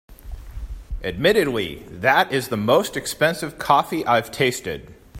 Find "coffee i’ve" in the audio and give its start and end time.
3.59-4.31